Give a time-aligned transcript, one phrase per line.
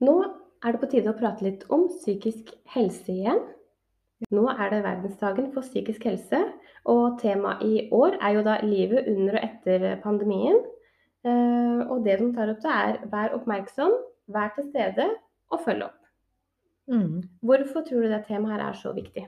[0.00, 0.16] Nå
[0.64, 3.40] er det på tide å prate litt om psykisk helse igjen.
[4.28, 6.42] Nå er det verdensdagen for psykisk helse,
[6.88, 10.60] og temaet i år er jo da livet under og etter pandemien.
[11.24, 13.92] Eh, Og det de tar opp, det er vær oppmerksom,
[14.28, 15.08] vær til stede
[15.50, 15.96] og følg opp.
[16.90, 17.22] Mm.
[17.44, 19.26] Hvorfor tror du det temaet her er så viktig?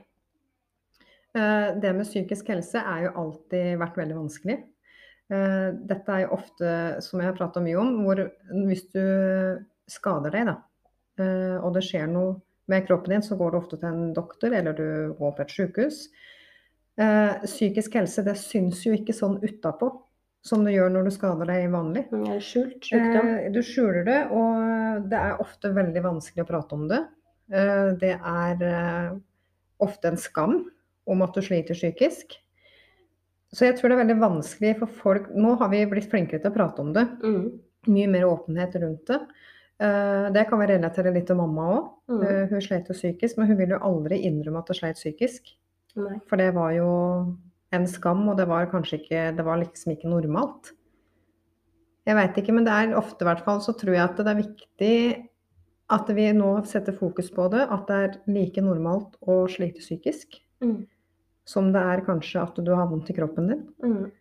[1.35, 4.63] Eh, Det med psykisk helse er jo alltid vært veldig vanskelig.
[5.31, 8.29] Eh, Dette er jo ofte, som jeg har pratet mye om, hvor
[8.67, 10.55] hvis du skader deg, da,
[11.19, 12.37] eh, og det skjer noe
[12.71, 15.51] med kroppen din, så går du ofte til en doktor, eller du går på et
[15.51, 15.99] sykehus.
[16.97, 19.91] Eh, Psykisk helse, det syns jo ikke sånn utapå
[20.43, 22.05] som det gjør når du skader deg vanlig.
[22.43, 22.87] Skjult?
[23.47, 27.03] Eh, Du skjuler det, og det er ofte veldig vanskelig å prate om det.
[27.99, 29.19] Det er
[29.83, 30.55] ofte en skam
[31.05, 32.37] om at du sliter psykisk.
[33.53, 36.49] Så jeg tror det er veldig vanskelig for folk Nå har vi blitt flinkere til
[36.49, 37.05] å prate om det.
[37.21, 37.43] Mm.
[37.93, 39.19] Mye mer åpenhet rundt det.
[39.83, 41.89] Eh, Det kan vi relatere litt til mamma òg.
[42.09, 42.49] Mm.
[42.53, 45.51] Hun slet jo psykisk, men hun ville jo aldri innrømme at hun slet psykisk.
[45.99, 46.19] Nei.
[46.29, 46.87] For det var jo
[47.73, 50.71] en skam, og det var kanskje ikke Det var liksom ikke normalt.
[52.05, 54.27] Jeg veit ikke, men det er ofte i hvert fall så tror jeg at det
[54.27, 55.27] er viktig
[55.93, 57.67] at vi nå setter fokus på det.
[57.71, 60.85] At det er like normalt å slite psykisk Mm.
[61.45, 63.67] som det er kanskje at du har vondt i kroppen din.
[63.83, 64.11] Mm.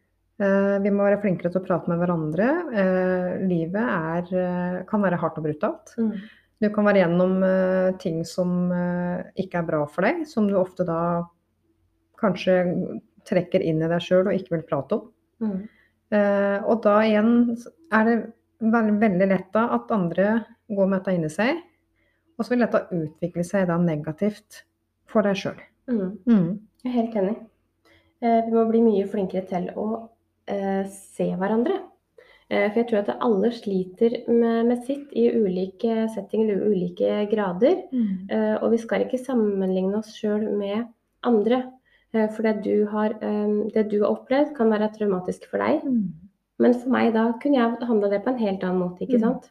[0.42, 2.48] Eh, Vi må være flinkere til å prate med hverandre.
[2.74, 5.94] Eh, Livet er, eh, kan være hardt og brutalt.
[5.98, 6.14] Mm.
[6.62, 8.70] Du kan være gjennom ting som
[9.34, 11.26] ikke er bra for deg, som du ofte da
[12.16, 15.08] kanskje trekker inn i deg sjøl og ikke vil prate om.
[15.42, 15.66] Mm.
[16.62, 17.58] Og da igjen
[17.90, 18.32] er det
[18.62, 21.58] veldig, lett da at andre går med dette inni seg,
[22.38, 24.62] og så vil dette utvikle seg da negativt
[25.10, 25.58] for deg sjøl.
[25.90, 26.18] Mm.
[26.30, 26.60] Mm.
[26.84, 27.36] Jeg er helt enig.
[28.22, 30.08] Vi må bli mye flinkere til å
[30.48, 31.80] eh, se hverandre.
[32.50, 37.28] Eh, For jeg tror at alle sliter med, med sitt i ulike settinger og ulike
[37.30, 37.82] grader.
[37.92, 38.28] Mm.
[38.30, 40.86] Eh, Og vi skal ikke sammenligne oss sjøl med
[41.24, 41.62] andre.
[42.14, 45.82] Eh, For det du, har, eh, det du har opplevd, kan være traumatisk for deg.
[45.84, 46.12] Mm.
[46.58, 49.20] Men for meg da kunne jeg handla det på en helt annen måte, ikke Mm.
[49.20, 49.50] sant.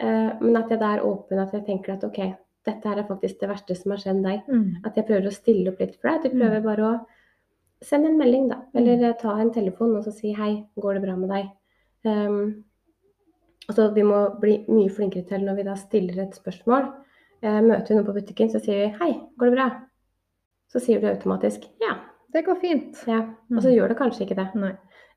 [0.00, 2.34] Eh, Men at jeg da er åpen, at jeg tenker at OK,
[2.66, 4.42] dette her er faktisk det verste som har skjedd deg.
[4.48, 4.76] Mm.
[4.84, 6.16] At jeg prøver å stille opp litt for deg.
[6.16, 7.00] At du prøver bare å
[7.84, 8.60] sende en melding, da.
[8.74, 11.50] Eller eh, ta en telefon og så si hei, går det bra med deg?
[12.06, 12.64] Um,
[13.68, 16.88] altså, vi må bli mye flinkere til når vi da stiller et spørsmål.
[17.44, 19.68] Uh, møter vi noen på butikken, så sier vi hei, går det bra?
[20.72, 21.98] Så sier du automatisk ja.
[22.32, 22.96] Det går fint.
[23.08, 23.20] ja.
[23.54, 24.72] Og så gjør det kanskje ikke det.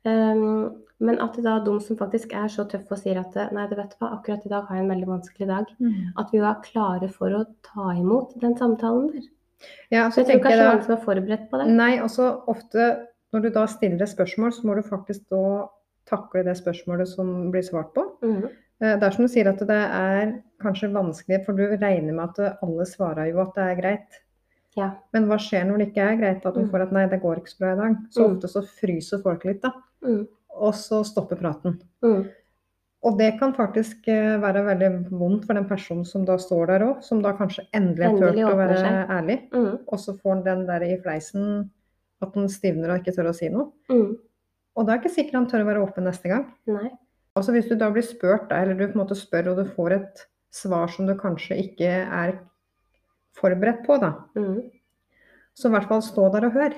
[0.06, 3.66] Um, men at det da de som faktisk er så tøffe og sier at nei,
[3.68, 6.12] du vet hva, akkurat i dag har jeg en veldig vanskelig dag, Mm.
[6.20, 9.26] at vi var klare for å ta imot den samtalen der.
[9.90, 11.66] Ja, Så så jeg tror kanskje jeg mange som er forberedt på det.
[11.68, 15.68] Nei, også ofte når du da stiller et spørsmål, så må du faktisk da
[16.10, 18.04] takle det spørsmålet som blir svart på.
[18.22, 18.44] Mm.
[18.82, 20.32] Eh, Det er som du sier at det er
[20.62, 24.20] kanskje vanskelig, for du regner med at alle svarer jo at det er greit.
[24.76, 24.90] Ja.
[25.12, 26.46] Men hva skjer når det ikke er greit?
[26.46, 26.70] At du Mm.
[26.70, 27.96] får at nei, det går ikke så bra i dag.
[28.10, 28.36] Så Mm.
[28.36, 29.72] ofte så fryser folk litt, da.
[30.04, 30.26] Mm.
[30.56, 31.80] Og så stopper praten.
[32.02, 32.28] Mm.
[33.02, 36.82] Og det kan faktisk eh, være veldig vondt for den personen som da står der
[36.84, 38.98] òg, som da kanskje endelig har turt å være seg.
[39.16, 39.36] ærlig.
[39.54, 39.70] Mm.
[39.88, 41.70] Og så får den der i fleisen
[42.20, 43.70] at han stivner og ikke tør å si noe.
[43.88, 44.18] Mm.
[44.76, 46.44] Og da er det ikke sikkert han tør å være åpen neste gang.
[46.68, 46.90] Nei.
[47.38, 49.96] Altså Hvis du da blir spurt, eller du på en måte spør og du får
[49.96, 52.36] et svar som du kanskje ikke er
[53.40, 54.60] forberedt på, da, Mm.
[55.56, 56.74] så i hvert fall stå der og hør.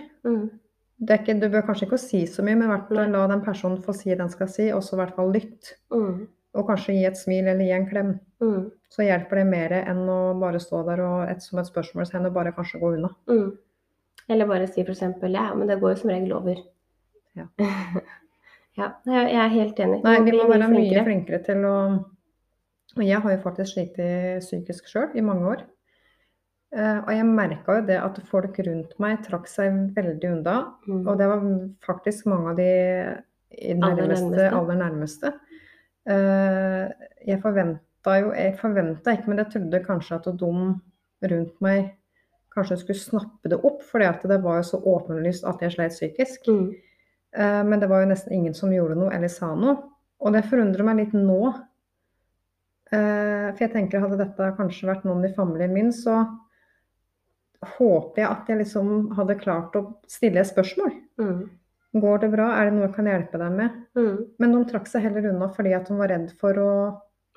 [1.03, 3.81] Ikke, du bør kanskje ikke si så mye, men i hvert fall la den personen
[3.83, 5.75] få si det den skal si, og så i hvert fall lytt.
[5.95, 6.29] Mm.
[6.53, 8.13] Og kanskje gi et smil eller gi en klem.
[8.45, 8.69] Mm.
[8.93, 12.37] Så hjelper det mer enn å bare stå der og et, som et spørsmålstegn og
[12.37, 13.10] bare kanskje gå unna.
[13.31, 13.51] Mm.
[14.31, 15.03] Eller bare si f.eks.
[15.33, 16.60] ja, men det går jo som regel over.
[17.39, 17.48] Ja.
[18.78, 20.01] ja, jeg jeg er helt enig.
[20.05, 21.07] Nei, vi må være mye flinkere.
[21.09, 21.77] flinkere til å
[22.93, 23.97] Og jeg har jo faktisk slitt
[24.45, 25.63] psykisk sjøl i mange år.
[26.72, 30.57] Eh, og jeg merka jo det at folk rundt meg trakk seg veldig unna.
[30.89, 31.03] Mm.
[31.04, 31.42] Og det var
[31.84, 32.69] faktisk mange av de
[33.77, 35.34] nærmeste, aller nærmeste.
[36.03, 36.89] Uh,
[37.22, 40.48] jeg forventa jo Jeg forventa ikke, men jeg trodde kanskje at de
[41.30, 41.92] rundt meg
[42.51, 45.95] kanskje skulle snappe det opp, fordi at det var jo så åpenlyst at jeg sleit
[45.95, 46.48] psykisk.
[46.48, 46.72] Mm.
[47.36, 49.77] Uh, Men det var jo nesten ingen som gjorde noe eller sa noe.
[50.24, 51.53] Og det forundrer meg litt nå,
[52.92, 56.19] For jeg tenker hadde dette kanskje vært noen i familien min, så
[57.76, 60.94] håper jeg at jeg liksom hadde klart å stille et spørsmål.
[61.20, 61.42] Mm.
[62.03, 62.47] Går det bra?
[62.56, 63.74] Er det noe jeg kan hjelpe deg med?
[63.98, 64.14] Mm.
[64.41, 66.70] Men de trakk seg heller unna fordi at de var redd for å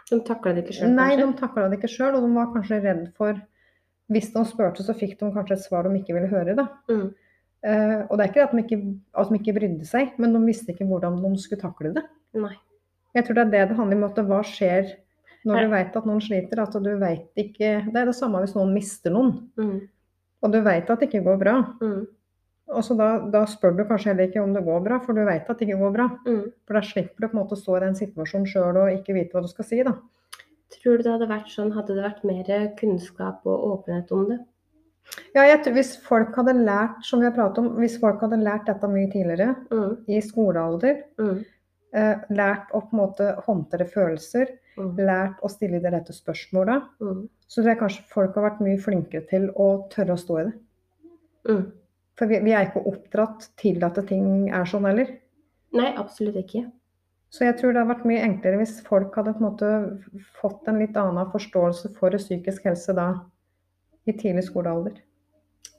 [0.09, 2.81] De takla det ikke sjøl, Nei, de takla det ikke sjøl, og de var kanskje
[2.83, 3.39] redd for
[4.13, 6.67] Hvis de spurte, så fikk de kanskje et svar de ikke ville høre, da.
[6.91, 7.07] Mm.
[7.65, 8.77] Uh, og det er ikke at de ikke,
[9.17, 12.03] at de ikke brydde seg, men de visste ikke hvordan de skulle takle det.
[12.37, 12.53] Nei.
[13.17, 14.03] Jeg tror det er det det handler om.
[14.05, 14.91] at Hva skjer
[15.45, 16.61] når du vet at noen sliter?
[16.61, 19.79] At du vet ikke Det er det samme hvis noen mister noen, Mm.
[20.43, 21.55] Og du vet at det ikke går bra.
[21.81, 22.07] Mm.
[22.75, 25.23] Og så da, da spør du kanskje heller ikke om det går bra, for du
[25.25, 26.07] vet at det ikke går bra.
[26.25, 26.43] Mm.
[26.65, 29.13] For da slipper du på en måte å stå i den situasjonen sjøl og ikke
[29.13, 29.93] vite hva du skal si, da.
[30.75, 32.49] Tror du det hadde vært sånn, hadde det vært mer
[32.79, 34.39] kunnskap og åpenhet om det?
[35.35, 38.41] Ja, jeg tror Hvis folk hadde lært som vi har pratet om, hvis folk hadde
[38.41, 39.97] lært dette mye tidligere, Mm.
[40.09, 41.45] i skolealder, Mm.
[41.93, 44.95] eh, lært å på en måte håndtere følelser, Mm.
[44.97, 47.29] lært å stille de rette spørsmåla, Mm.
[47.47, 50.43] så tror jeg kanskje folk har vært mye flinkere til å tørre å stå i
[50.43, 50.53] det.
[51.47, 51.71] Mm.
[52.17, 55.17] For vi, vi er ikke oppdratt til at ting er sånn heller.
[55.75, 56.71] Nei, absolutt ikke.
[57.29, 59.71] Så jeg tror det hadde vært mye enklere hvis folk hadde på en måte
[60.39, 63.09] fått en litt annen forståelse for psykisk helse da,
[64.07, 65.01] i tidlig skolealder.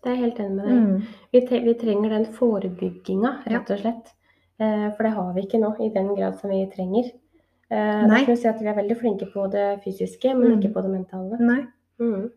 [0.02, 0.76] Det er jeg helt enig med deg.
[0.76, 1.06] Mm.
[1.32, 4.12] Vi, tre vi trenger den forebygginga, rett og slett.
[4.60, 7.08] Eh, for det har vi ikke nå i den grad som vi trenger.
[7.70, 8.24] Eh, Nei.
[8.26, 10.60] vi si at vi er veldig flinke på det fysiske, men Mm.
[10.62, 11.38] ikke på det mentale.
[11.40, 11.66] Nei.
[12.00, 12.30] Mm.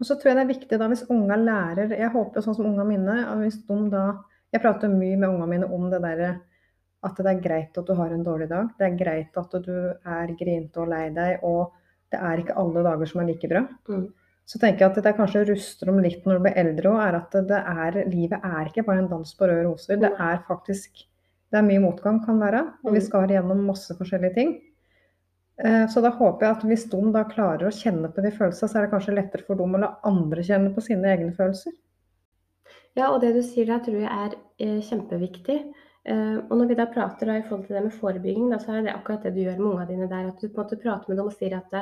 [0.00, 2.64] Og så tror jeg det er viktig da hvis unga lærer Jeg håper sånn som
[2.66, 4.18] unga mine hvis de da
[4.52, 6.40] Jeg prater mye med unga mine om det derre
[7.02, 8.68] at det er greit at du har en dårlig dag.
[8.78, 11.72] Det er greit at du er grinete og lei deg, og
[12.12, 13.66] det er ikke alle dager som er like bra.
[13.88, 14.12] Mm.
[14.46, 17.14] Så tenker jeg at det kanskje ruster om litt når du blir eldre òg, er
[17.16, 19.96] at det er, livet er ikke bare en dans på røde roser.
[20.00, 21.06] Det er faktisk
[21.52, 23.02] Det er mye motgang, kan være, og vi Mm.
[23.06, 24.60] skal gjennom masse forskjellige ting.
[25.64, 28.70] Eh, Så da håper jeg at hvis de da klarer å kjenne på de følelsene,
[28.70, 31.74] så er det kanskje lettere for dem å la andre kjenne på sine egne følelser.
[32.96, 35.58] Ja, og det du sier der, tror jeg er eh, kjempeviktig.
[36.08, 38.78] Eh, og når vi da prater da, i forhold til det med forebygging, da, så
[38.78, 40.32] er det akkurat det du gjør med ungene dine der.
[40.32, 41.76] At du på en måte prater med dem og sier at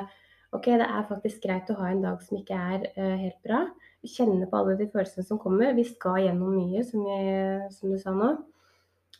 [0.50, 2.86] ok, det er faktisk greit å ha en dag som ikke er
[3.22, 3.62] helt bra.
[4.02, 5.74] Kjenne på alle de følelsene som kommer.
[5.76, 8.34] Vi skal gjennom mye, som, jeg, som du sa nå.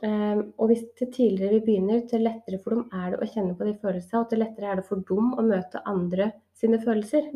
[0.06, 3.56] Eh, og hvis til tidligere vi begynner, til lettere for dem er det å kjenne
[3.58, 7.26] på de følelsene, og til lettere er det for dem å møte andre sine følelser.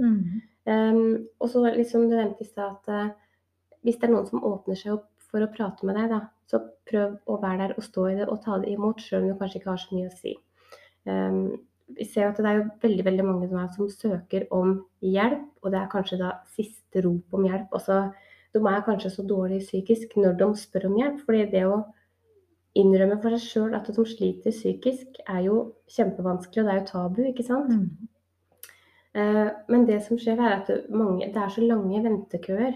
[0.62, 3.08] Um, og så liksom du nevnte i stad at uh,
[3.82, 6.60] hvis det er noen som åpner seg opp for å prate med deg, da, så
[6.86, 9.40] prøv å være der og stå i det og ta det imot, selv om du
[9.40, 10.34] kanskje ikke har så mye å si.
[11.08, 11.40] Um,
[11.98, 15.48] vi ser at det er jo veldig veldig mange som, er, som søker om hjelp,
[15.64, 17.74] og det er kanskje da siste rop om hjelp.
[17.74, 17.98] Også,
[18.54, 21.82] de er kanskje så dårlig psykisk når de spør om hjelp, fordi det å
[22.74, 26.86] innrømme for seg sjøl at de sliter psykisk, er jo kjempevanskelig, og det er jo
[26.92, 27.72] tabu, ikke sant?
[29.14, 32.74] Eh, Men det som skjer er at det, mange, det er så lange ventekøer.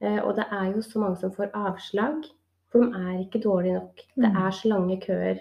[0.00, 2.22] eh, Og det er jo så mange som får avslag.
[2.70, 3.96] For de er ikke dårlige nok.
[4.16, 4.36] Det Mm.
[4.46, 5.38] er så lange køer.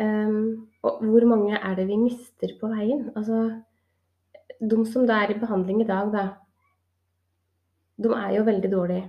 [0.00, 3.10] Um, og hvor mange er det vi mister på veien?
[3.16, 3.60] Altså,
[4.60, 6.28] de som da er i behandling i dag, da.
[8.02, 9.08] De er jo veldig dårlige.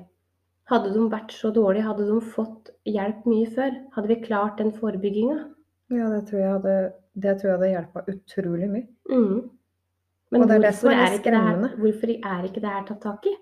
[0.71, 3.73] Hadde de vært så dårlige, hadde de fått hjelp mye før.
[3.95, 5.39] Hadde vi klart den forebygginga?
[5.91, 6.75] Ja, det tror jeg hadde,
[7.19, 8.87] det tror jeg hadde hjulpet utrolig mye.
[9.11, 9.49] Mm.
[10.31, 13.01] Men det er det hvorfor er er, det her, hvorfor er ikke det her tatt
[13.03, 13.33] tak i?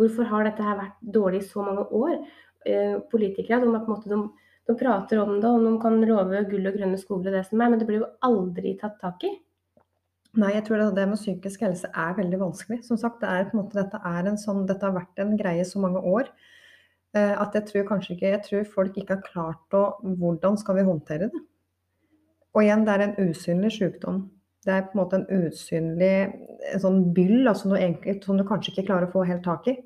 [0.00, 2.16] Hvorfor har dette her vært dårlig i så mange år?
[2.66, 4.18] Eh, politikere de, måte, de,
[4.66, 7.62] de prater om det, og de kan love gull og grønne skoger og det som
[7.62, 9.30] er, men det blir jo aldri tatt tak i.
[10.42, 12.80] Nei, jeg tror det, det med psykisk helse er veldig vanskelig.
[12.88, 16.02] Som sagt, det er måte, dette, en sånn, dette har vært en greie så mange
[16.02, 16.30] år
[17.14, 19.82] at jeg tror kanskje ikke Jeg tror folk ikke har klart å
[20.16, 21.40] Hvordan skal vi håndtere det?
[22.54, 24.30] Og igjen, det er en usynlig sykdom.
[24.64, 26.10] Det er på en måte en usynlig
[26.72, 29.76] en sånn byll altså enkelt som du kanskje ikke klarer å få helt tak i.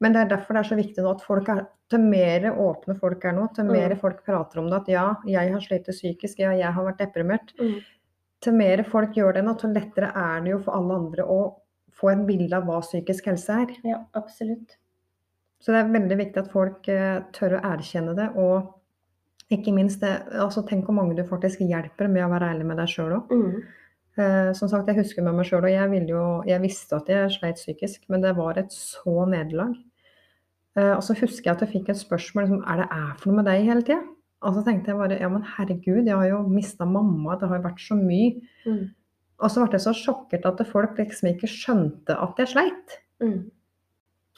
[0.00, 2.94] Men det er derfor det er så viktig nå at folk er Til mer åpne
[2.98, 3.98] folk er nå, til mer Mm.
[4.00, 7.52] folk prater om det at ja, jeg har slitt psykisk, ja, jeg har vært deprimert
[7.60, 7.82] Mm.
[8.40, 11.54] til mer folk gjør det nå, til lettere er det jo for alle andre å
[11.92, 13.66] få et bilde av hva psykisk helse er.
[13.84, 14.76] Ja, absolutt.
[15.62, 20.02] Så det er veldig viktig at folk eh, tør å erkjenne det, og ikke minst
[20.02, 23.16] det, altså tenk hvor mange du faktisk hjelper med å være ærlig med deg sjøl
[23.18, 23.32] òg.
[23.32, 23.56] Mm.
[24.14, 27.10] Eh, som sagt, jeg husker med meg sjøl, og jeg, ville jo, jeg visste at
[27.10, 29.74] jeg sleit psykisk, men det var et så nederlag.
[30.78, 33.30] Eh, og så husker jeg at jeg fikk et spørsmål liksom, er det er for
[33.30, 34.02] noe med deg hele tida?
[34.44, 37.60] Og så tenkte jeg bare ja, men herregud, jeg har jo mista mamma, det har
[37.60, 38.44] jo vært så mye.
[38.68, 38.82] Mm.
[39.42, 42.98] Og så ble jeg så sjokkert at folk liksom ikke skjønte at jeg sleit.
[43.22, 43.38] Mm.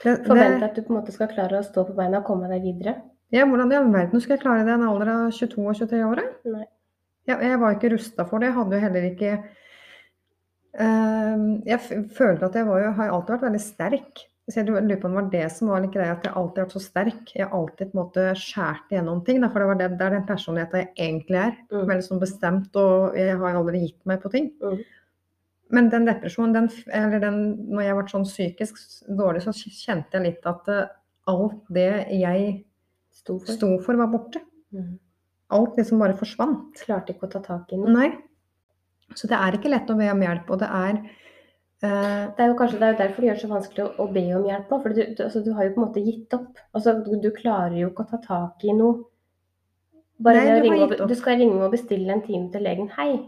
[0.02, 2.50] Det, Forvente at du på en måte skal klare å stå på beina og komme
[2.52, 2.98] deg videre.
[3.32, 5.78] ja, hvordan i all verden skulle jeg klare det i en alder av 22 og
[5.78, 6.24] 23 år?
[6.52, 6.66] Nei.
[7.26, 8.52] Ja, jeg var ikke rusta for det.
[8.52, 9.30] Jeg hadde jo heller ikke
[10.82, 14.24] Ehm, jeg følte at jeg var jo har alltid vært veldig sterk.
[14.46, 16.60] Så jeg lurer på om det var det som var litt greia, at jeg alltid
[16.60, 17.32] har vært så sterk.
[17.34, 20.06] Jeg har alltid på en måte skåret igjennom ting, da, for det, var det, det
[20.06, 21.56] er den personligheten jeg egentlig er.
[21.72, 21.80] Mm.
[21.90, 24.52] Veldig sånn bestemt, og jeg har aldri gitt meg på ting.
[24.62, 24.84] Mm.
[25.74, 27.40] Men den depresjonen, den, eller den,
[27.72, 28.78] når jeg ble sånn psykisk
[29.18, 30.92] dårlig, så kjente jeg litt at eh,
[31.32, 32.46] alt det jeg
[33.16, 33.56] Sto for.
[33.56, 34.42] sto for, var borte.
[34.76, 34.94] Mm.
[35.56, 36.78] Alt liksom bare forsvant.
[36.86, 37.90] Klarte ikke å ta tak i noe.
[37.94, 38.10] Nei.
[39.14, 42.24] Så det er ikke lett å be om hjelp, og det er uh...
[42.34, 44.24] Det er jo kanskje det er derfor det gjør det så vanskelig å, å be
[44.38, 44.80] om hjelp òg.
[44.84, 46.62] For du, du, altså, du har jo på en måte gitt opp.
[46.72, 49.06] Altså, du, du klarer jo ikke å ta tak i noe.
[50.26, 52.88] Bare Nei, du ringe du skal ringe og bestille en time til legen.
[52.94, 53.18] 'Hei,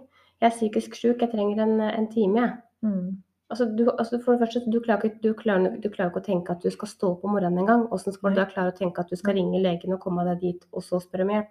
[0.41, 2.53] jeg er psykisk syk, jeg trenger en, en time', jeg.
[2.83, 3.17] mm,
[3.51, 6.25] Altså, du, altså for det første, du klarer, ikke, du, klarer, du klarer ikke å
[6.27, 7.87] tenke at du skal stå opp om morgenen engang.
[7.97, 10.41] Åssen skal du da klare å tenke at du skal ringe legen og komme deg
[10.43, 11.49] dit, og så spørre om hjelp?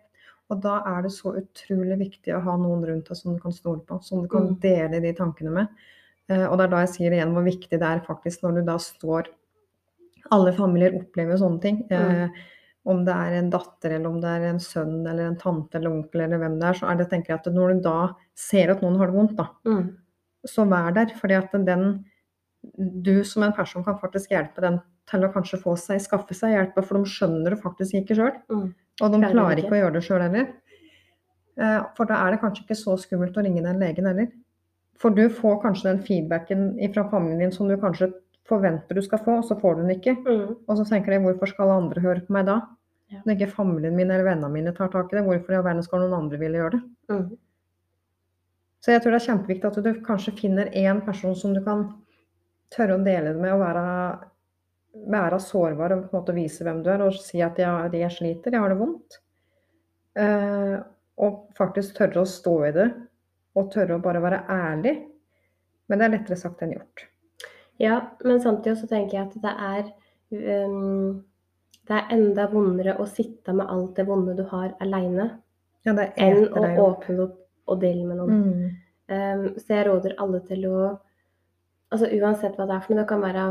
[0.54, 3.52] Og da er det så utrolig viktig å ha noen rundt deg som du kan
[3.52, 4.60] stole på, som du kan Mm.
[4.62, 5.68] dele de tankene med.
[6.30, 8.62] Eh, og det er da jeg sier igjen hvor viktig det er faktisk når du
[8.70, 9.28] da står
[10.30, 11.88] Alle familier opplever sånne ting.
[11.90, 12.30] Eh,
[12.88, 15.92] om det er en datter, eller om det er en sønn, eller en tante eller
[15.92, 17.96] onkel, eller hvem det er, så er det, tenker jeg at når du da
[18.38, 19.98] ser at noen har det vondt, da, Mm.
[20.48, 21.12] så vær der.
[21.20, 22.06] Fordi at den
[23.04, 26.52] Du som en person kan faktisk hjelpe den til å kanskje få seg, skaffe seg
[26.52, 28.34] hjelp, for de skjønner det faktisk ikke sjøl.
[28.50, 28.74] Mm.
[29.02, 30.48] Og de Klarer ikke å gjøre det sjøl heller.
[31.58, 34.28] Eh, For da er det kanskje ikke så skummelt å ringe den legen heller.
[34.98, 38.12] For du får kanskje den feedbacken fra familien din som du kanskje
[38.50, 40.16] forventer du skal få, og så får du den ikke.
[40.26, 40.56] Mm.
[40.68, 42.62] Og så tenker jeg hvorfor skal alle andre høre på meg da?
[43.08, 43.22] Ja.
[43.24, 45.86] Når ikke familien min eller vennene mine tar tak i det, hvorfor i all verden
[45.86, 46.82] skal noen andre ville gjøre det?
[47.14, 47.28] Mm.
[48.84, 51.86] Så jeg tror det er kjempeviktig at du kanskje finner én person som du kan
[52.74, 53.86] tørre å dele det med, og være,
[55.14, 58.16] være sårbar og på en måte vise hvem du er, og si at jeg, jeg
[58.18, 59.20] sliter, jeg har det vondt.
[60.18, 60.78] Uh,
[61.24, 62.88] og faktisk tørre å stå i det,
[63.58, 64.98] og tørre å bare være ærlig.
[65.88, 67.08] Men det er lettere sagt enn gjort.
[67.82, 71.24] Ja, men samtidig så tenker jeg at det er um,
[71.88, 75.30] Det er enda vondere å sitte med alt det vonde du har aleine,
[75.86, 78.42] Ja, enn å deg åpne opp og dele med noen.
[78.44, 78.76] Mm.
[79.08, 81.00] Um, så jeg råder alle til å
[81.88, 83.44] Altså uansett hva det er for noe, det kan være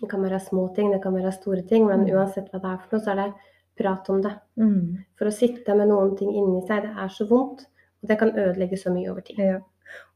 [0.00, 2.10] det kan være små ting, det kan være store ting, men Mm.
[2.16, 3.34] uansett hva det er for noe, så er det
[3.78, 4.32] prat om det.
[4.58, 5.04] Mm.
[5.16, 7.66] For å sitte med noen ting inni seg, det er så vondt.
[8.02, 9.38] Og det kan ødelegge så mye over tid.
[9.38, 9.60] Ja.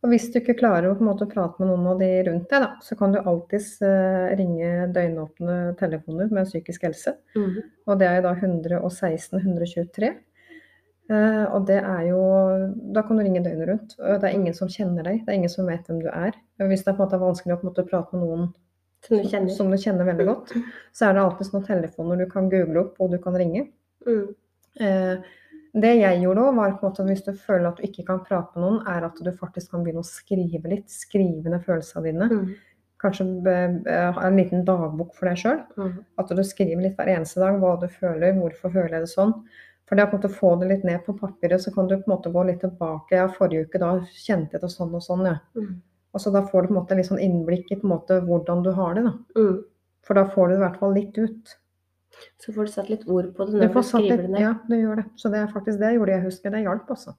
[0.02, 2.46] Og hvis du ikke klarer å på en måte prate med noen av de rundt
[2.50, 7.16] deg, da, så kan du alltids eh, ringe døgnåpne telefoner med psykisk helse.
[7.36, 7.60] Mhm.
[7.88, 10.14] Og det er da 116 123.
[11.08, 12.20] Eh, og det er jo
[12.92, 13.94] Da kan du ringe døgnet rundt.
[13.98, 15.22] Og det er ingen som kjenner deg.
[15.24, 16.36] Det er ingen som vet hvem du er.
[16.60, 18.50] Hvis det er på en måte vanskelig å på en måte prate med noen
[19.06, 19.54] Som du kjenner.
[19.54, 20.52] som du kjenner veldig godt,
[20.92, 23.68] så er det alltid noen telefoner du kan google opp og du kan ringe.
[24.06, 24.34] Mm.
[24.80, 25.18] Eh,
[25.82, 28.24] det jeg gjorde òg, var på en måte hvis du føler at du ikke kan
[28.24, 30.88] prate med noen, er at du faktisk kan begynne å skrive litt.
[30.92, 32.28] Skrive ned følelsene dine.
[32.32, 32.50] Mm.
[32.98, 33.26] Kanskje
[33.86, 35.60] ha en liten dagbok for deg sjøl.
[35.78, 35.96] Mm.
[36.18, 39.34] At du skriver litt hver eneste dag hva du føler, hvorfor føler jeg det sånn.
[39.88, 42.32] For det å få det litt ned på papiret, så kan du på en måte
[42.32, 43.16] gå litt tilbake.
[43.16, 45.38] Ja, forrige uke da kjente jeg det sånn og sånn, ja.
[45.56, 45.78] Mm.
[46.12, 48.18] Og så da får du på en måte litt sånn innblikk i på en måte
[48.26, 49.14] hvordan du har det, da.
[49.38, 49.56] Mm.
[50.04, 51.56] For da får du det i hvert fall litt ut.
[52.42, 54.42] Så får du satt litt ord på det når du, du skriver det ned.
[54.42, 55.06] ja, du gjør det.
[55.16, 56.54] Så det er faktisk det jeg gjorde, jeg husker.
[56.54, 57.14] Det hjalp, også.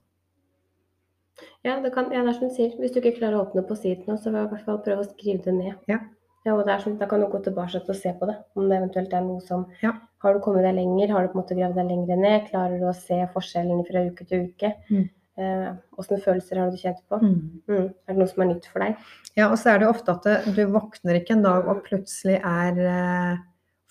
[1.64, 2.72] Ja, det, kan, ja, det er som du sier.
[2.80, 5.10] Hvis du ikke klarer å åpne på siden nå, så i hvert fall prøve å
[5.10, 5.76] skrive det ned.
[5.90, 6.00] Ja.
[6.46, 8.38] Ja, og det er sånn, Da kan du gå tilbake og se på det.
[8.56, 9.92] Om det eventuelt er noe som Ja.
[10.20, 11.12] Har du kommet deg lenger?
[11.12, 12.48] Har du på en måte gravd deg lenger ned?
[12.50, 14.74] Klarer du å se forskjellen fra uke til uke?
[14.90, 15.08] Mm.
[15.40, 17.20] Eh, følelser har du kjent på?
[17.22, 17.62] Mm.
[17.68, 17.86] Mm.
[17.88, 18.96] Er det noe som er nytt for deg?
[19.36, 22.80] Ja, og så er det ofte at du våkner ikke en dag og plutselig er
[22.84, 23.38] eh,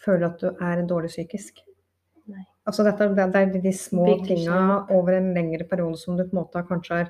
[0.05, 1.59] Føler at du er dårlig psykisk.
[2.29, 2.45] Nei.
[2.69, 4.59] Altså dette, det, det er de små Bygger tinga
[4.95, 7.09] over en lengre periode som du på en måte har kanskje har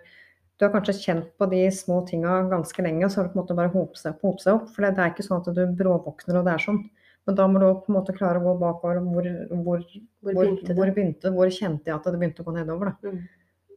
[0.59, 3.37] Du har kanskje kjent på de små tinga ganske lenge, og så har det på
[3.39, 4.23] en måte bare hopet seg opp.
[4.25, 6.63] Hopet seg opp for det, det er ikke sånn at du bråvåkner og det er
[6.65, 6.79] sånn.
[7.27, 8.99] Men da må du på en måte klare å gå bakover.
[9.05, 12.55] Hvor, hvor, Hvor hvor, begynte hvor, begynte, hvor kjente jeg at det begynte å gå
[12.57, 12.91] nedover?
[12.91, 13.21] Da, Mm.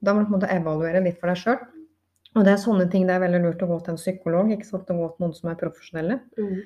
[0.02, 1.59] da må du på en måte evaluere litt for deg sjøl.
[2.35, 4.66] Og det er sånne ting det er veldig lurt å gå til en psykolog, ikke
[4.66, 4.90] sant?
[4.90, 6.21] å gå til noen som er profesjonelle.
[6.38, 6.62] Mm.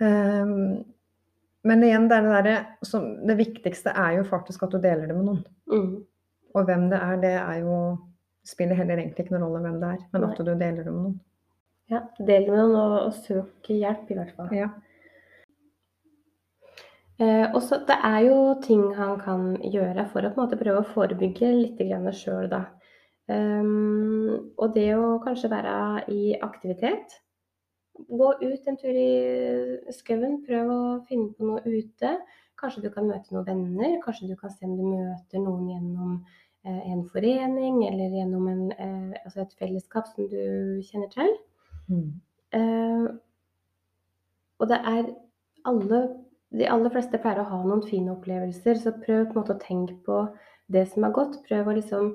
[0.00, 0.84] Ehm,
[1.66, 5.16] men igjen, det, det, der, som, det viktigste er jo faktisk at du deler det
[5.16, 5.40] med noen.
[5.70, 5.94] Mm.
[6.54, 7.78] Og hvem det er, det er jo
[8.48, 11.00] spiller heller egentlig ikke noen rolle hvem det er, men at du deler det med
[11.02, 11.16] noen.
[11.88, 14.50] Ja, del med noen og, og søk hjelp, i hvert fall.
[14.56, 14.68] Ja.
[17.18, 20.58] Eh, og så det er jo ting han kan gjøre for å på en måte
[20.60, 21.80] prøve å forebygge litt
[22.14, 22.66] sjøl, da.
[23.28, 25.72] Um, og det å kanskje være
[26.14, 27.18] i aktivitet.
[28.06, 32.12] Gå ut en tur i skauen, prøv å finne på noe ute.
[32.58, 36.14] Kanskje du kan møte noen venner, kanskje du kan se om du møter noen gjennom
[36.66, 41.34] eh, en forening eller gjennom en, eh, altså et fellesskap som du kjenner til.
[41.90, 42.08] Mm.
[42.58, 43.08] Eh,
[44.58, 45.12] og det er
[45.68, 46.00] alle
[46.48, 49.60] De aller fleste pleier å ha noen fine opplevelser, så prøv på en måte å
[49.60, 50.22] tenke på
[50.72, 51.34] det som er godt.
[51.44, 52.06] Prøv å liksom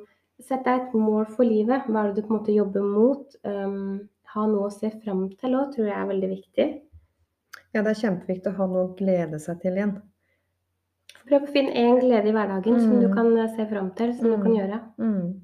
[0.42, 1.86] sette deg et mål for livet.
[1.86, 3.36] Hva er det du på en måte jobber mot?
[3.46, 6.68] Um, ha noe å se fram til òg, tror jeg er veldig viktig.
[7.74, 9.96] Ja, det er kjempeviktig å ha noe å glede seg til igjen.
[11.28, 13.16] Prøv å finne én glede i hverdagen som du Mm.
[13.16, 14.58] kan eh, se fram til, som du kan Mm.
[14.60, 14.80] gjøre.
[15.00, 15.42] Mm.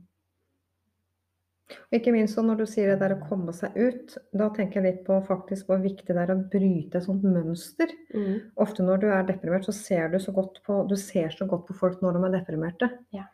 [1.70, 4.84] Og Ikke minst når du sier det der å komme seg ut, da tenker jeg
[4.88, 7.92] litt på faktisk hvor viktig det er å bryte et sånt mønster.
[8.14, 8.40] Mm.
[8.58, 11.68] Ofte når du er deprimert, så ser du så godt på, du ser så godt
[11.68, 12.90] på folk når de er deprimerte.
[13.14, 13.28] Ja.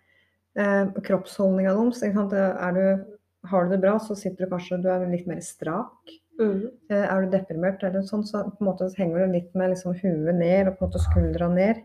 [0.57, 2.03] Eh, Kroppsholdninga deres.
[2.03, 3.14] Er du,
[3.50, 6.14] har du det bra, så sitter du kanskje du er litt mer strak.
[6.40, 6.68] Mm.
[6.90, 9.96] Eh, Er du deprimert, eller sånn, så på en måte henger du litt med liksom
[10.02, 11.84] huet ned og på en måte skuldra ned.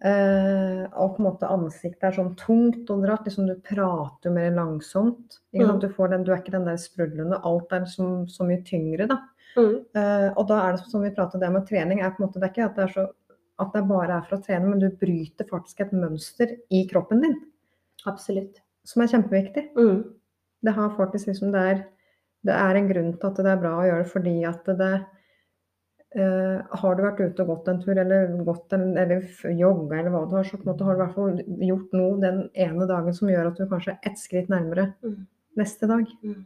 [0.00, 3.26] Eh, og på en måte ansiktet er sånn tungt og dratt.
[3.26, 5.40] Liksom du prater jo mer langsomt.
[5.52, 5.74] Mm.
[5.82, 7.40] Du, får den, du er ikke den der sprudlende.
[7.44, 9.18] Alt er så, så mye tyngre, da.
[9.58, 9.74] Mm.
[9.98, 12.40] Eh, og da er det som vi prater det med trening, er på en måte,
[12.40, 14.80] det er ikke at det, er så, at det bare er for å trene, men
[14.82, 17.36] du bryter faktisk et mønster i kroppen din,
[18.08, 18.62] Absolutt.
[18.86, 19.66] som er kjempeviktig.
[19.76, 20.04] Mm.
[20.62, 21.84] Det har faktisk liksom det er,
[22.44, 24.92] det er en grunn til at det er bra å gjøre det, fordi at det
[26.10, 29.20] Uh, Har du vært ute og gått en tur, eller gått en, eller
[29.54, 31.36] jogga, eller hva du har, så på en måte har du i hvert fall
[31.68, 35.20] gjort noe den ene dagen som gjør at du kanskje er ett skritt nærmere Mm.
[35.56, 36.10] neste dag.
[36.24, 36.40] Mm.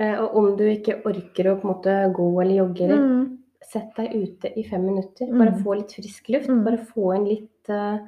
[0.00, 3.38] Uh, og om du ikke orker å på en måte gå eller jogge, eller Mm.
[3.60, 5.26] sett deg ute i fem minutter.
[5.26, 5.62] Bare Mm.
[5.64, 6.48] få litt frisk luft.
[6.48, 6.64] Mm.
[6.64, 7.98] Bare få inn litt, uh,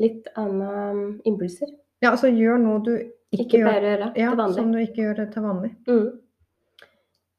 [0.00, 1.68] litt andre impulser.
[2.02, 4.58] Ja, altså gjør noe du ikke, Ikke pleier å gjøre ja, til vanlig.
[4.60, 5.72] som du ikke gjør til vanlig.
[5.90, 6.06] Mm.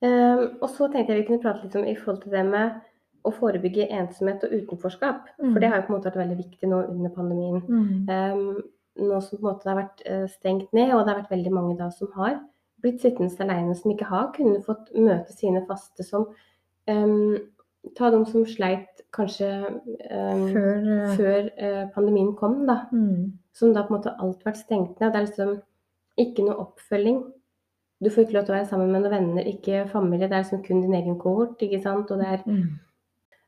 [0.05, 2.81] Um, og så tenkte jeg vi kunne prate litt om i forhold til det med
[3.25, 5.29] å forebygge ensomhet og utenforskap.
[5.41, 5.51] Mm.
[5.51, 7.61] For det har jo på en måte vært veldig viktig nå under pandemien.
[7.65, 8.09] Mm.
[8.11, 11.21] Um, nå som på en måte det har vært eh, stengt ned, og det har
[11.23, 12.37] vært veldig mange da som har
[12.83, 16.29] blitt sittende alene, som ikke har kunnet fått møte sine faste som
[16.87, 17.35] um,
[17.93, 22.79] Ta de som sleit kanskje um, Før uh, før uh, pandemien kom, da.
[22.89, 23.27] mm.
[23.53, 25.11] Som da på en måte alt vært stengt ned.
[25.13, 25.51] Det er liksom
[26.17, 27.19] ikke noe oppfølging.
[28.03, 30.27] Du får ikke lov til å være sammen med noen venner, ikke familie.
[30.27, 32.11] Det er liksom kun din egen kohort, ikke sant.
[32.11, 32.79] Og det er Mm.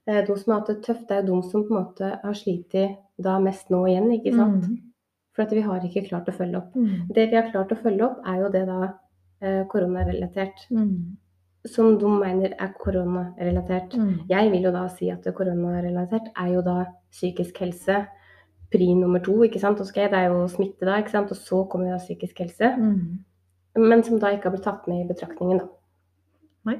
[0.07, 2.33] eh, de som har hatt det tøft, det er de som på en måte har
[2.33, 4.63] slitt da mest nå igjen, ikke sant.
[4.63, 4.77] Mm.
[5.35, 6.73] For at vi har ikke klart å følge opp.
[6.75, 7.07] Mm.
[7.13, 8.93] Det vi har klart å følge opp, er jo det da
[9.41, 10.67] eh, koronarelatert.
[10.71, 11.17] Mm.
[11.67, 13.93] Som de mener er koronarelatert.
[13.93, 14.27] Mm.
[14.29, 18.07] Jeg vil jo da si at koronarelatert er jo da psykisk helse
[18.73, 19.81] pri nummer to, ikke sant.
[19.81, 21.33] Og skal det er jo smitte da, ikke sant.
[21.33, 22.73] Og så kommer jo psykisk helse.
[22.77, 23.23] Mm.
[23.77, 25.67] Men som da ikke har blitt tatt med i betraktningen, da.
[26.67, 26.77] Nei.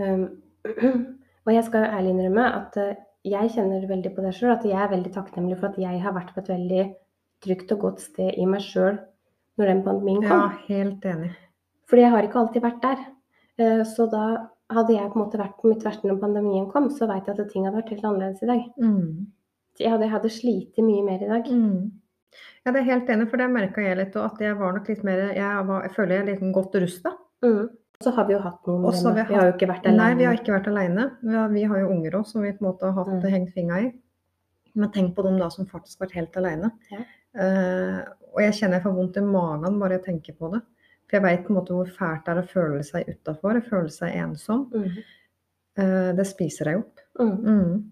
[0.00, 0.24] Um,
[1.46, 2.98] og jeg skal jo ærlig innrømme at eh,
[3.30, 6.16] jeg kjenner veldig på det sjøl, at jeg er veldig takknemlig for at jeg har
[6.16, 6.84] vært på et veldig
[7.44, 8.98] trygt og godt sted i meg sjøl
[9.60, 10.44] når den pandemien kom.
[10.44, 11.34] Ja, helt enig.
[11.90, 13.04] Fordi jeg har ikke alltid vært der.
[13.60, 14.24] Eh, Så da
[14.70, 17.38] hadde jeg på en måte vært på mitt verste når pandemien kom, så veit jeg
[17.38, 18.66] at ting hadde vært helt annerledes i dag.
[18.78, 19.26] Mm.
[19.78, 21.44] Jeg hadde, jeg hadde slitt mye mer i dag.
[21.46, 21.90] Mm.
[22.66, 24.88] Ja, det er helt enig, for det merka jeg litt, òg, at jeg var nok
[24.88, 27.12] litt mer Jeg, var, jeg føler jeg er litt godt rusta.
[27.44, 27.68] Mm.
[28.02, 30.16] Så har vi jo hatt noen vi Vi har jo ikke vært Nei, alene.
[30.18, 31.10] vi har ikke vært alene.
[31.22, 33.30] Vi, har- vi har jo unger òg, som vi på en måte har hatt Mm.
[33.30, 33.92] hengt fingra i.
[34.74, 36.70] Men tenk på dem da som faktisk har vært helt alene.
[36.90, 36.98] Ja.
[37.34, 38.04] Uh,
[38.34, 40.62] og jeg kjenner jeg får vondt i magen bare jeg tenker på det.
[41.08, 43.90] For jeg veit på en måte hvor fælt det er å føle seg utafor, føle
[43.90, 44.70] seg ensom.
[44.72, 44.96] Mm.
[45.78, 47.00] Uh, det spiser deg opp.
[47.20, 47.90] Mm.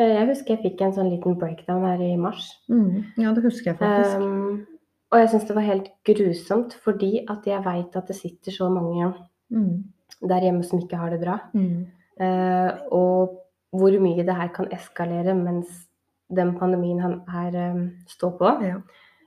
[0.00, 2.46] Eh, Jeg husker jeg fikk en sånn liten breakdown her i mars.
[2.72, 3.02] Mm.
[3.20, 4.22] Ja, det husker jeg faktisk.
[4.24, 4.66] Um,
[5.10, 8.70] og jeg syns det var helt grusomt, fordi at jeg veit at det sitter så
[8.72, 9.12] mange
[9.50, 9.84] Mm.
[10.22, 11.38] der hjemme som ikke har det bra.
[11.54, 11.86] Mm.
[12.20, 13.36] Uh, og
[13.72, 15.86] hvor mye det her kan eskalere mens
[16.30, 18.50] den pandemien han her um, står på.
[18.62, 18.76] Ja.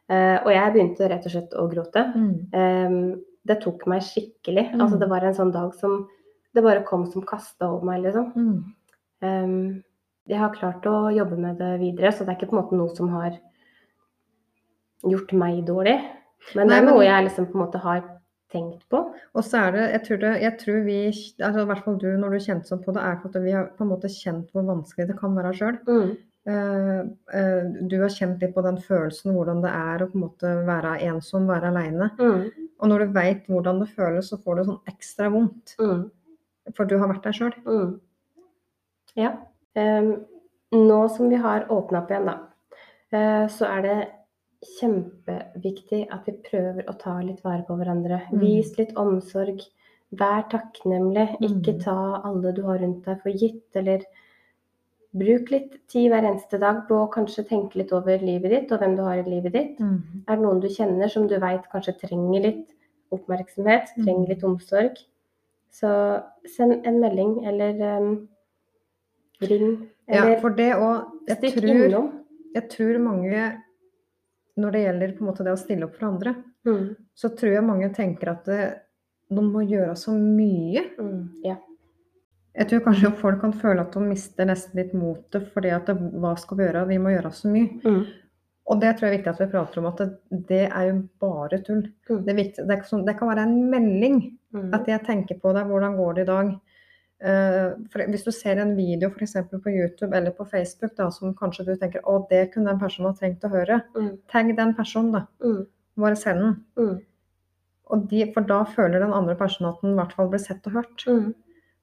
[0.09, 2.05] Uh, og jeg begynte rett og slett å gråte.
[2.15, 4.69] Um, det tok meg skikkelig.
[4.73, 4.81] Mm.
[4.81, 6.07] Altså, det var en sånn dag som
[6.55, 8.31] det bare kom som kasta over meg, liksom.
[8.35, 8.63] Mm.
[9.23, 9.83] Um,
[10.29, 12.79] jeg har klart å jobbe med det videre, så det er ikke på en måte
[12.79, 13.37] noe som har
[15.03, 15.97] gjort meg dårlig.
[16.55, 18.03] Men det er noe jeg liksom på en måte har
[18.53, 19.01] tenkt på.
[19.33, 20.97] Og så er det, jeg tror, det, jeg tror vi,
[21.47, 23.71] altså i hvert fall du når du kjente sånn på det, er at vi har
[23.77, 25.81] på en måte kjent hvor vanskelig det kan være sjøl.
[25.87, 26.13] Mm.
[27.87, 30.97] du har kjent litt på den følelsen, hvordan det er å på en måte være
[31.07, 32.09] ensom, være aleine.
[32.19, 32.67] Mm.
[32.83, 35.75] Og når du veit hvordan det føles, så får du sånn ekstra vondt.
[35.79, 36.03] Mm.
[36.75, 37.55] For du har vært der sjøl.
[37.67, 37.95] Mm.
[39.19, 39.33] Ja.
[39.75, 40.25] Um,
[40.73, 42.37] nå som vi har åpna opp igjen, da,
[43.13, 43.97] eh, så er det
[44.79, 48.21] kjempeviktig at vi prøver å ta litt vare på hverandre.
[48.31, 48.39] Mm.
[48.39, 49.61] Vis litt omsorg.
[50.13, 51.37] Vær takknemlig.
[51.41, 51.79] Ikke Mm.
[51.83, 54.03] ta alle du har rundt deg for gitt, eller
[55.13, 58.79] bruk litt tid hver eneste dag på å kanskje tenke litt over livet ditt og
[58.79, 59.79] hvem du har i livet ditt.
[59.79, 60.01] Mm.
[60.27, 62.73] Er det noen du kjenner som du veit kanskje trenger litt
[63.11, 64.97] oppmerksomhet, trenger litt omsorg.
[65.73, 68.27] Så send en melding eller um,
[69.51, 69.89] ring.
[70.11, 72.09] Ja, for det òg Jeg tror
[72.53, 73.43] jeg tror mange
[74.59, 77.51] Når det gjelder på en måte det å stille opp for andre, Mm, så tror
[77.57, 78.59] jeg mange tenker at det,
[79.29, 80.83] de må gjøre så mye.
[80.97, 81.57] mm, ja.
[82.55, 85.95] Jeg tror kanskje folk kan føle at de mister nesten litt motet fordi at det,
[86.21, 87.81] hva skal vi gjøre, vi må gjøre så mye.
[87.83, 88.05] Mm,
[88.71, 90.09] Og det tror jeg er viktig at vi prater om, at det,
[90.47, 91.81] det er jo bare tull.
[92.09, 92.21] Mm.
[92.29, 94.19] Det, viktig, det, sånn, det kan være en melding
[94.53, 96.53] mm, at jeg tenker på deg, hvordan går det i dag?
[97.23, 101.33] Eh, for hvis du ser en video for på YouTube eller på Facebook da, som
[101.33, 104.73] kanskje du tenker å, det kunne den personen ha trengt å høre, mm, tagg den
[104.75, 105.21] personen, da.
[105.43, 105.61] mm,
[105.97, 106.55] Bare send den.
[106.77, 106.99] mm,
[107.93, 110.67] Og de, for da føler den andre personen at den i hvert fall blir sett
[110.67, 111.05] og hørt.
[111.07, 111.33] mm,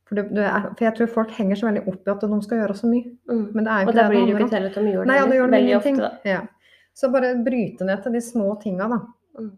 [0.04, 2.40] For, du, du er, for jeg tror folk henger så veldig opp i at de
[2.42, 3.10] skal gjøre så mye.
[3.30, 3.44] mm.
[3.54, 4.84] Men det er jo Og ikke da blir det du ikke tellet om.
[4.84, 6.00] de gjør det Nei, ja, da gjør de veldig ingenting.
[6.02, 6.28] ofte.
[6.28, 6.40] Ja.
[6.94, 9.00] Så bare bryte ned til de små tinga, da.
[9.38, 9.52] Mm,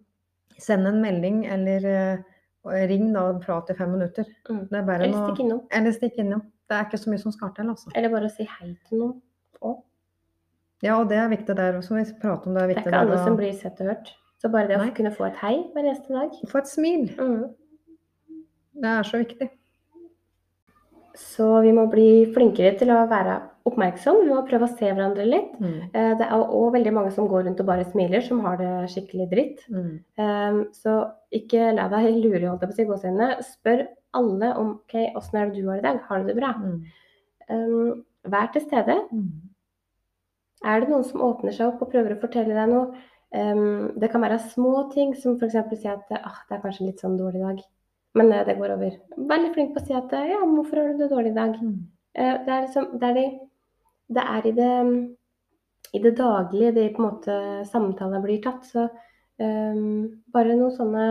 [0.59, 2.18] Send en melding eller eh,
[2.64, 4.25] ring da og prat i fem minutter.
[4.48, 4.68] mm.
[4.72, 5.61] Er Eller stikk innom.
[5.72, 6.42] Eller stikk innom.
[6.68, 7.90] Det er ikke så mye som skal til, altså.
[7.94, 9.22] Eller bare å si hei til noen.
[9.62, 9.83] Å,
[10.83, 12.98] Ja, og det er viktig der, som vi prater om, det er Det er ikke
[12.98, 13.25] alle da.
[13.25, 14.14] som blir sett og hørt.
[14.40, 14.90] Så bare det å Nei.
[14.90, 16.31] kunne få et hei hver neste dag.
[16.48, 17.05] få et smil.
[17.18, 17.55] Mm.
[18.83, 19.51] Det er så viktig.
[21.18, 24.22] Så vi må bli flinkere til å være oppmerksom.
[24.25, 25.53] Vi må prøve å se hverandre litt.
[25.61, 25.75] Mm.
[25.92, 28.70] Eh, Det er òg veldig mange som går rundt og bare smiler, som har det
[28.94, 29.64] skikkelig dritt.
[29.68, 29.92] Mm.
[30.18, 30.96] Um, så
[31.31, 33.31] ikke la deg lure, holdt jeg på å si, gåsehudene.
[33.44, 33.87] Spør
[34.18, 36.01] alle om OK, åssen er det du har i dag?
[36.09, 36.55] Har du det bra?
[36.59, 36.83] Mm.
[37.48, 38.98] Um, vær til stede.
[39.12, 39.31] Mm.
[40.64, 43.05] Er det noen som åpner seg opp og prøver å fortelle deg noe?
[43.33, 45.57] Um, det kan være små ting, som f.eks.
[45.81, 47.62] si at ah, det er kanskje litt sånn dårlig dag,
[48.14, 48.96] men eh, det går over.
[49.16, 51.55] Veldig flink på å si at eh, ja, hvorfor har du det dårlig i dag?
[51.62, 51.79] Mm.
[52.14, 53.40] Eh, det er liksom det er, det,
[54.12, 54.72] det er i det
[55.94, 57.35] i det daglige det på en måte
[57.68, 58.64] samtaler blir tatt.
[58.64, 58.87] Så
[59.38, 61.07] um, bare noen sånne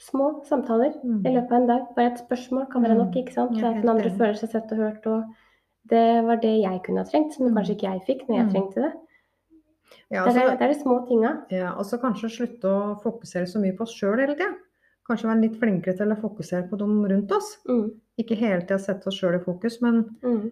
[0.00, 1.26] små samtaler Mm.
[1.26, 1.82] i løpet av en dag.
[1.96, 3.20] Bare et spørsmål kan være nok, Mm.
[3.20, 3.58] ikke sant?
[3.60, 5.06] Så at den andre føler seg sett og hørt.
[5.06, 5.24] Og
[5.90, 7.54] det var det jeg kunne ha trengt, som Mm.
[7.54, 8.52] kanskje ikke jeg fikk når jeg Mm.
[8.54, 8.92] trengte det.
[10.10, 11.44] Ja, Det er, altså, det er de små tinga.
[11.50, 14.54] ja, og så kanskje slutte å fokusere så mye på oss sjøl hele tida.
[15.10, 17.48] Kanskje være litt flinkere til å fokusere på dem rundt oss.
[17.66, 17.86] Mm,
[18.22, 20.44] Ikke hele tida sette oss sjøl i fokus, men mm,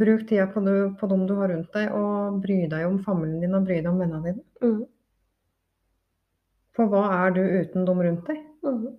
[0.00, 3.44] bruk tida på, du, på dem du har rundt deg, og bry deg om familien
[3.46, 4.42] din og bry deg om vennene dine.
[4.64, 4.82] mm,
[6.74, 8.42] For hva er du uten dem rundt deg?
[8.66, 8.90] mm.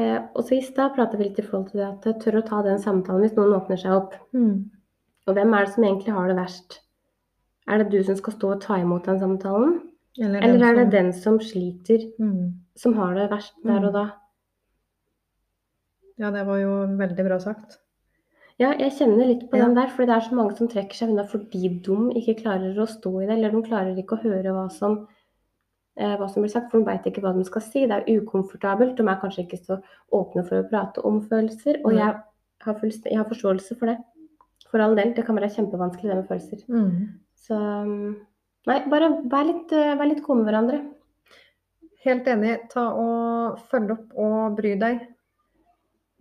[0.00, 2.38] Eh, og så i stad prata vi litt i forhold til det at jeg tør
[2.38, 4.14] å ta den samtalen hvis noen åpner seg opp.
[4.32, 4.70] Mm.
[5.28, 6.78] Og hvem er det som egentlig har det verst?
[7.68, 9.74] Er det du som skal stå og ta imot den samtalen?
[10.20, 12.52] Eller, Eller er det som- den som sliter, Mm.
[12.76, 13.86] som har det verst der Mm.
[13.86, 14.10] og da?
[16.18, 17.78] Ja, det var jo veldig bra sagt.
[18.60, 19.64] Ja, jeg kjenner litt på Ja.
[19.66, 22.76] den der, for det er så mange som trekker seg unna fordi de ikke klarer
[22.76, 25.08] å stå i det, eller de klarer ikke å høre hva som,
[25.96, 27.86] eh, hva som blir sagt, for de veit ikke hva de skal si.
[27.86, 28.94] Det er ukomfortabelt.
[28.96, 32.00] De er kanskje ikke så åpne for å prate om følelser, og jeg
[32.60, 33.98] har, fullst- jeg har forståelse for det.
[34.70, 36.64] For all del, det kan være kjempevanskelig det med følelser.
[36.68, 37.08] Mm.
[37.34, 38.16] Så um,
[38.68, 40.80] nei, bare vær litt, eh, vær litt gode med hverandre.
[42.04, 42.56] Helt enig.
[42.72, 45.02] Ta og Følg opp og bry deg.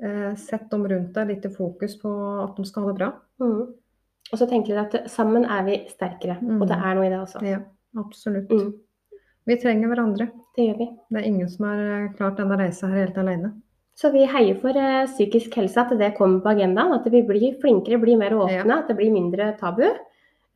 [0.01, 2.09] Eh, sett dem rundt deg litt i fokus på
[2.43, 3.11] at de skal ha det bra.
[3.41, 3.61] Mm.
[4.31, 6.61] Og så tenker dere at sammen er vi sterkere, Mm.
[6.61, 7.41] og det er noe i det også.
[7.45, 7.59] Ja,
[7.97, 8.49] absolutt.
[8.49, 8.73] Mm.
[9.47, 10.31] Vi trenger hverandre.
[10.55, 10.87] Det gjør vi.
[11.11, 13.53] Det er ingen som har eh, klart denne reisa her helt alene.
[13.95, 16.93] Så vi heier for eh, psykisk helse, at det kommer på agendaen.
[16.93, 19.83] At vi blir flinkere, blir mer åpne, at det blir mindre tabu.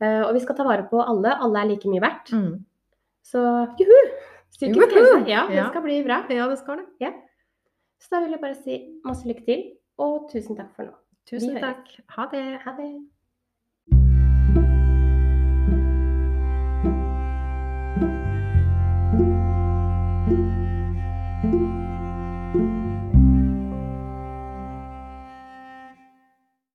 [0.02, 1.32] Eh, og vi skal ta vare på alle.
[1.42, 2.32] Alle er like mye verdt.
[2.32, 2.64] Mm.
[3.24, 3.42] Så
[3.80, 3.98] juhu!
[4.56, 5.24] Psykisk helse.
[5.28, 5.68] Ja, det Ja.
[5.70, 6.22] skal bli bra.
[6.30, 7.12] Ja, det skal det.
[8.00, 9.62] Så da vil jeg bare si masse lykke til,
[9.98, 10.92] og tusen takk for nå.
[11.28, 11.88] Tusen takk.
[12.16, 12.44] Ha det.
[12.64, 12.90] Ha det.